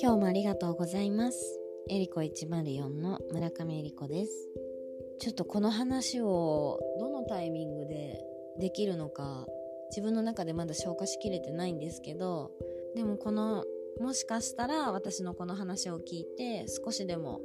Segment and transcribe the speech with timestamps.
[0.00, 1.60] 今日もありがとうございます。
[1.90, 4.32] エリコ104の村上エリコです。
[5.20, 8.24] ちょっとこの話をどのタイミングで
[8.58, 9.46] できるのか
[9.90, 12.52] 自分の中でまだ消化しきれてないんですけど
[12.94, 13.64] でもこの
[14.00, 17.42] もしかしたら私のこの話を聞いて少しでも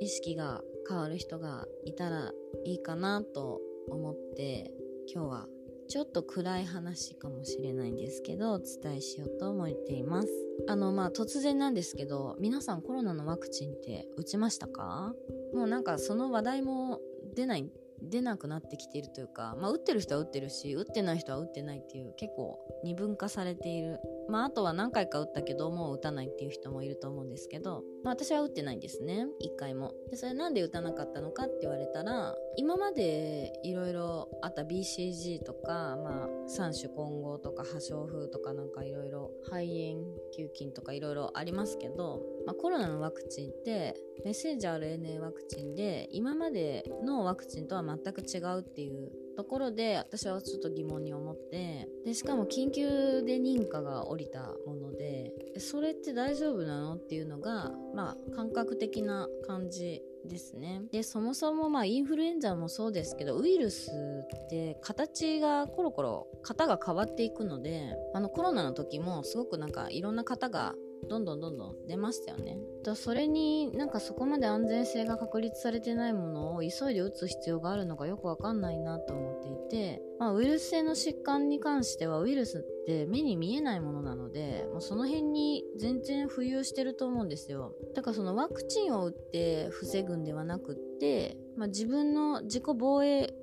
[0.00, 2.32] 意識が変わる人がいたら
[2.64, 4.72] いいかなと思って
[5.12, 5.46] 今日は
[5.92, 10.28] ちょっと暗い話かもしれないんですけどお伝えしようと思っています。
[10.66, 15.12] あのまあ突然なんですけど皆さんコロナのワクチンって打ちましたか？
[15.52, 16.98] もうなんかその話題も
[17.34, 29.26] 出ない出なくなってきているというか、まあ、打ってる人は打ってるし打ってない人は打ってないっていう結構二分化されているまあ、あとは何回か打ったけどもう打たないっていう人もいると思うんですけど、まあ、私は打ってないんですね。
[29.42, 29.94] 1回も。
[30.10, 60.82] でそれなんで打たなかったのかって言われたら今までいろいろあった BCG とか、まあ、三種混合とか破傷風とかなんかいろいろ肺炎球菌とかいろいろありますけど、まあ、コロナのワクチンってメッセンジャー RNA ワクチンで今までのワクチンとは全く違うっていうところで私はちょっと疑問に思ってでしかも緊急で認可が下りたものでそれって大丈夫なのっていうのがまあ感覚的な感じですね。
[60.92, 70.74] でそもそもまあインフルエンザもそうですけどウイルスって形がコロコロ型が変わっていくのであのコロナの時もすごくなんかいろんな型が
[71.08, 72.58] どんどんどんどん出ましたよね。
[72.84, 87.74] だそれになんかそこまで安全性が確立されてないものを急いで打つ必要があるのかよくわかんないなと思っていて、まあ、ウイルス性の疾患に関してはウイルスって目に見えないものなのでもうその辺に全然浮遊してると思うんですよ。
[87.94, 93.34] だからそのワクチンを打って防ぐんではなくって、まあ、自分の自己防衛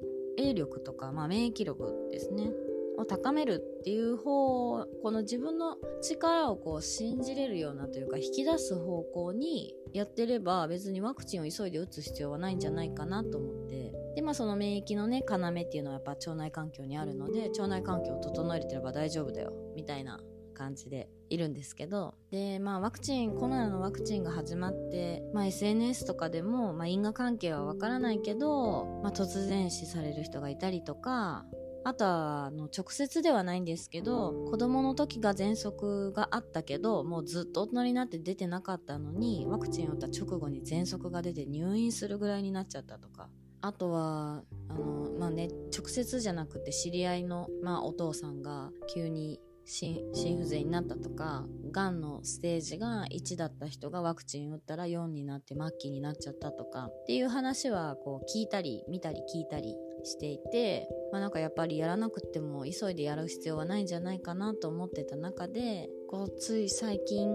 [0.56, 2.52] 力とか、まあ、免疫力ですね
[3.00, 13.94] を高めるっていう方この自分の力をこう信じれるようなというか引き出す方向にやってれば別にワクチンを急いで打つ必要はないんじゃないかなと思って。
[14.16, 20.20] でまあその免疫のね要っていうのはやっぱ腸内環境にあるので腸内環境を整えてれば大丈夫だよみたいな
[20.54, 22.16] 感じでいるんですけど。
[22.32, 31.46] でまあワクチンコロナのワクチンが始まって、まあ、SNS とかでも、まあ、因果関係はわからないけど、まあ、突然死される人がいたりとか
[31.84, 43.30] あとはの直接ではないんですけど子供の時が喘息があったけどもうずっと大人になって出てなかったのにワクチンを打った直後に喘息が出て入院するぐらいになっちゃったとか。
[43.62, 67.30] あとはあの、まあね、直接じゃなくて知り合いの、まあ、お父さんが急に心不全になったとかがんのステージが1だった人がワクチン打ったら4になって末期になっちゃったとかっていう話はこう聞いたり見たり聞いたりしていて、まあ、なんかやっぱりやらなくても急いでやる必要はないんじゃないかなと思ってた中でこうつい最近、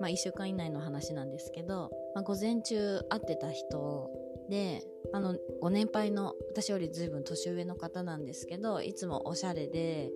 [0.00, 4.10] まあ、1週間以内の話なんですけど、まあ、午前中会ってた人
[4.48, 10.10] であのご年配の私より随分年上の方なんですけどいつもおしゃれで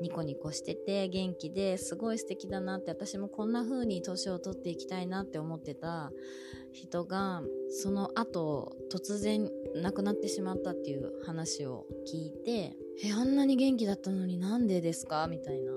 [0.00, 6.12] ニコニコしてて元気ですごい素敵だなって私もこんな風に年を取っていきたいなって思ってた
[6.72, 15.26] 人がその後突然亡くなってしまったっていう話を聞いてえあんなに元気だったのになんでですか？
[15.26, 15.72] みたいな。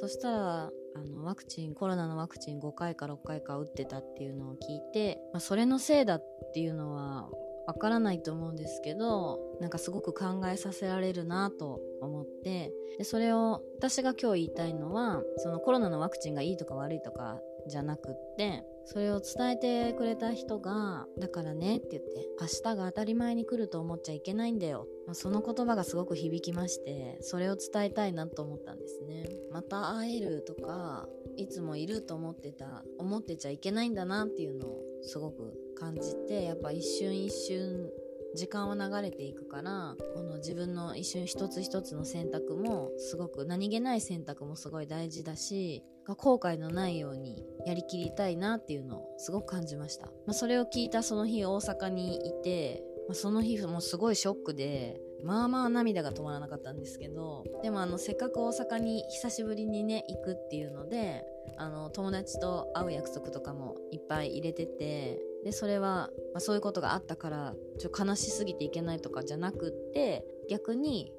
[0.00, 7.28] そしたらあのワクチンコロナのワクチン5回か6回か打ってたっていうのを聞いて、まあ、それのせいだっていうのは
[7.66, 29.28] わからないと思うんですけどなんかすごく考えさせられるなと思ってでそれを私が今日言いたいのはそのコロナのワクチンがいいとか悪いとかじゃなくってそれを伝えてくれた人がだからねって言って明日が当たり前に来ると思っちゃいけないんだよ、まあ、その言葉がすごく響きましてそれを伝えたいなと思ったんですね。
[29.52, 37.92] また会えるとかいつもいると思ってた思ってちゃいけないんだなっていうのをすごく感じてやっぱ一瞬一瞬
[38.34, 61.24] 時間は流れていくからこの自分の一瞬一つ一つの選択もすごく何気ない選択もすごい大事だし後悔のないようにやりきりたいなっていうのをすごく感じました、まあ、それを聞いたその日大阪にいて、まあ、その日もすごいショックでまあまあ涙が止まらなかったんですけどでもあのせっかく大阪に久しぶりにね行くっていうので
[61.58, 71.12] あの友達と会う約束とかもいっぱい入れててでそれは、まあ、そういうことがあったからちょ悲しすぎていけないとかじゃなくって逆に、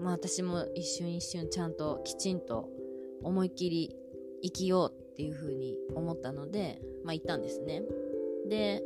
[0.00, 2.68] まあ、私も一瞬一瞬ちゃんときちんと
[3.22, 3.96] 思いっきり
[4.42, 7.82] 生きようっていう風に思ったので、まあ、行ったんですね。
[8.48, 8.82] で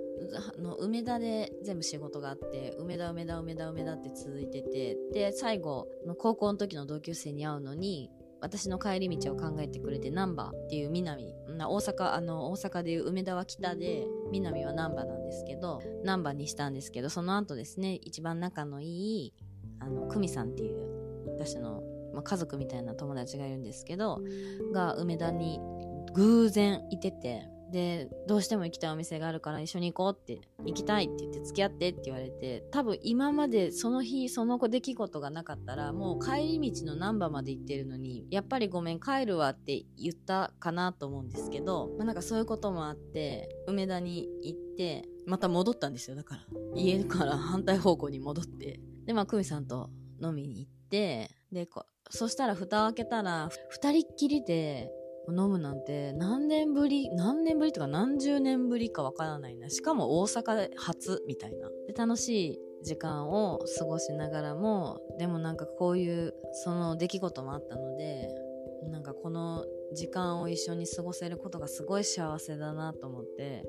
[0.57, 8.11] あの梅田で全部仕事があって梅田梅田梅田梅田って続いててで最後の高校の時の同級生に会うのに
[8.45, 18.87] 私の帰り道を考えてくれて難波っていう南大阪あの大阪でいう梅田は北で南は難波なんですけど難波にしたんですけどその後ですね一番仲のい
[19.29, 19.35] い
[19.81, 21.83] あの久美さんっていう私の、
[22.13, 24.21] まあ、家族みたいな友達がいるんですけど
[24.75, 25.59] が梅田に
[26.13, 46.15] 偶然いててでどうしても行きたいお店があるから一緒に行こうって行きたいって言って付き合ってって言われて多分今までその日その出来事がなかったらもう帰り道の難波まで行ってるのにやっぱりごめん帰るわって言ったかなと思うんですけど、まあ、なんかそういうこともあって梅田に行ってまた戻ったんですよ。
[46.15, 46.43] だから
[46.77, 48.79] 家から 反対方向に戻って。
[49.05, 49.91] でまあ久美さんと
[50.23, 51.69] 飲みに行ってで
[52.11, 53.51] そしたら蓋を開けたら
[53.83, 54.91] 2人っきりで
[55.29, 59.71] 飲むなんて何年ぶり何年ぶりとか何十年ぶりかわからないな。
[59.71, 61.69] しかも大阪で初みたいな。
[61.87, 66.35] で楽しい時間を過ごしながらもでもなんかこういう
[66.65, 68.29] その出来事もあったので
[68.91, 73.65] なんかこの時間を一緒に過ごせることがすごい幸せだなと思って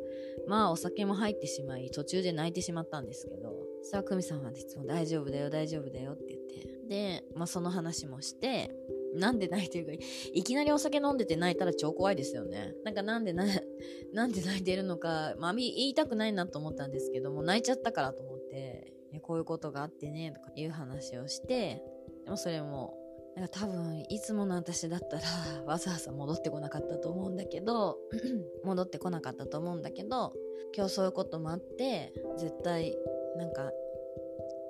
[0.47, 6.45] まあお酒も入ってしまい途中で泣いてしまったんですけどそしたら久美さんはいつも大丈夫だよ大丈夫だよって言って。
[6.87, 8.71] で、まあ、その話もして
[9.15, 9.91] なんで泣いてるか、
[10.33, 12.73] いきなりお酒飲んでて泣いたら超怖いですよね。
[12.83, 13.45] なんかなんでな、
[14.13, 21.81] なんで泣いてるのか、まあ、言いたくないなと思ったんですけども、泣いちゃったからと思って、こういうことがあってね、とかいう話をして、
[22.25, 22.97] でもそれも、
[23.35, 25.23] なんか多分、いつもの私だったら、
[25.67, 27.99] わざわざ戻ってこなかったと思うんだけど、
[28.63, 30.33] 戻ってこなかったと思うんだけど、
[30.75, 32.97] 今日そういうこともあって、絶対、
[33.35, 33.71] なんか、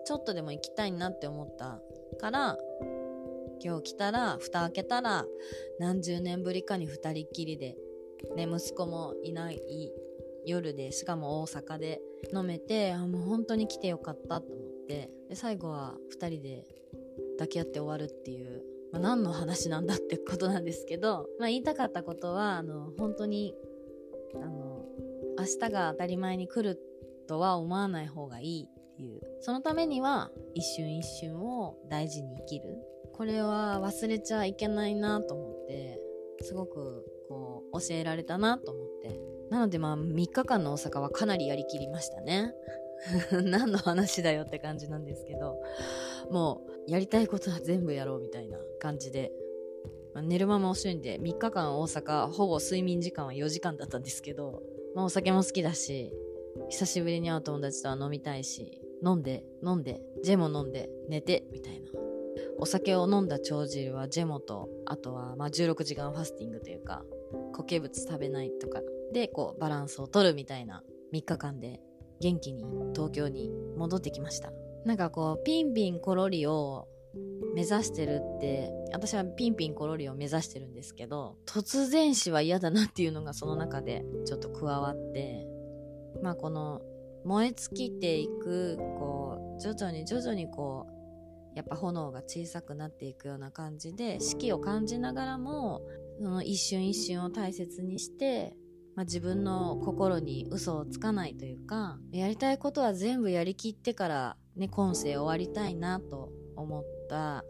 [0.06, 1.82] ちょっとでも行きたいなって思った
[2.18, 2.58] から、
[3.63, 5.25] 今日来たら蓋開けたら
[5.80, 7.75] 何十年ぶりかに2人っきりで、
[8.36, 9.62] ね、息子もいない
[10.46, 12.02] 夜でしかも大阪で
[12.34, 16.63] 飲めてあもう本当に来てよかったと思ってで最後は2人で
[17.38, 18.62] 抱き合って終わるっていう、
[18.92, 23.54] まあ、何の話なんだってことなんですけど、まあ、言いたかったことはあの本当に
[24.36, 24.86] あの
[25.38, 26.80] 明日が当たり前に来る
[27.28, 29.22] とは思わない方がいいっていう。
[29.42, 32.78] そのためには一瞬一瞬を大事に生きる。
[33.16, 36.02] これは忘れちゃいけないなと思って
[36.42, 39.36] すごくこう教えられたなと思って。
[39.50, 42.54] なのでまあ3日間の大阪はかなりやりきりましたね。
[43.44, 45.60] 何の話だよって感じなんですけど
[46.32, 49.32] もうやりたいことは全部やろうみたいな感じで、
[50.14, 54.64] まあ、寝る間も惜しいんで3日間大阪ほぼ睡眠時間は4時間だったんですけど、
[54.96, 56.14] まあ、お酒も好きだし
[56.70, 61.95] 久しぶりに会う友達とは飲みたいし飲んで飲んでジェも飲んで寝てみたいな。
[62.57, 67.04] お酒を飲んだ帳汁はジェモとあとはまあ16時間ファスティングというか
[67.52, 68.81] 固形物食べないとか
[69.13, 71.81] でこうバランスを取るみたいな3日間で
[72.22, 72.63] 元気に
[72.94, 74.52] 東京に戻ってきました。
[74.86, 76.88] なんかこうピンピンコロリを
[77.56, 85.48] 目指してるって私はピンピンコロリを目指してるんですけど突然死は嫌だなっていうのがその中でちょっと加わって
[86.22, 86.81] まあこの
[87.24, 90.95] 燃え尽きていくこう徐々に徐々にこう
[91.56, 95.81] やっぱ炎が小さくなっていくような感じで四季を感じながらも
[96.18, 98.56] その一瞬一瞬を大切にして、
[98.96, 107.44] まあ、自分の心に嘘をつかないというかやりたいことは全部やりきってからね今世終わりたいなと思った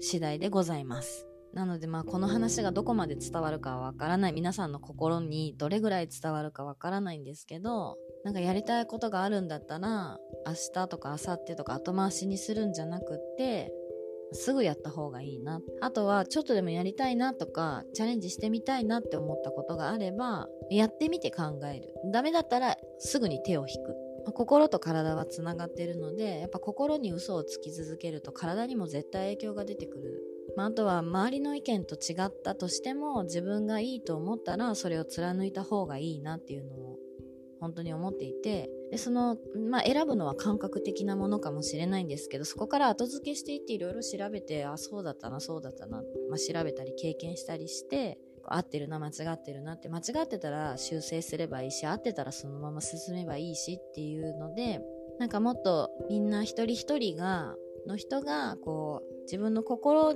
[0.00, 1.26] 次第でございます。
[1.54, 4.32] なのでまあこの話がどこまで伝わるかはわからない。
[4.32, 13.72] 皆さんの心にどれぐらい伝わるかわからないんですけどなんかやりたいことがあるんだったら明日とか明後日とか後回しにするんじゃなくって
[14.32, 15.60] すぐやった方がいいな。
[15.80, 21.92] あとはちょっとでもやりたいなとかチャレンジしてみたいなって思ったことがあればやってみて考える。
[22.12, 23.94] ダメだったらすぐに手を引く。
[24.30, 30.22] 心と体はつながってるのでやっぱ心に嘘をつき続けると体にも絶対影響が出てくる、
[30.56, 36.98] まあ、あとは周りの意見と違ったとしても自分がいいと思ったらそれを貫いた方がいいなっていうのを
[37.62, 39.38] 本当に思っていてでその、
[39.70, 54.80] まあ、選ぶのは感覚的なものかもしれないんですけどそこから後付けしていっていろいろ調べてあそうだったなそうだったな、まあ、調べたり経験したりして合ってるな間違ってるなって間違ってたら修正すればいいし合ってたらそのまま進めばいいしっていうので
[55.20, 57.54] なんかもっとみんな一人一人が
[57.86, 60.14] の人がこう自分の心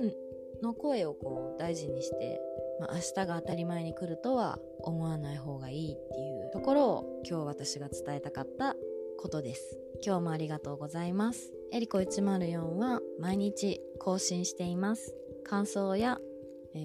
[0.61, 2.41] の声をこう大事にして
[2.79, 8.75] まあ、明日が当たり前に来るとは思わない方がいいっていうところを今日私が伝えたかった
[9.17, 9.77] ことです。
[10.05, 11.53] 今日もありがとうございます。
[11.71, 15.15] えりこ104は毎日更新しています。
[15.43, 16.19] 感想や、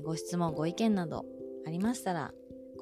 [0.03, 1.27] ご質問ご意見など
[1.67, 2.33] ありましたら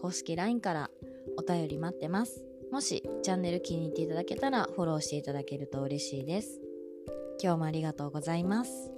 [0.00, 0.90] 公式 LINE から
[1.36, 2.42] お便り待ってます。
[2.70, 6.60] もしチャンネル気に入っていただけたらフォローしていただけると嬉しいです。
[7.42, 8.90] 今日もありがとうございます。